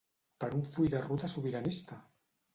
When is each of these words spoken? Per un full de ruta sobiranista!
Per 0.43 0.47
un 0.59 0.63
full 0.77 0.89
de 0.95 1.03
ruta 1.03 1.31
sobiranista! 1.35 2.01